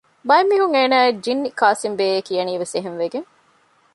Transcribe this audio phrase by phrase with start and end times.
[0.27, 3.27] ބައެއް މީހުން އޭނާއަށް ޖިންނި ކާސިމްބެއޭ ކިޔަނީވެސް އެހެންވެގެން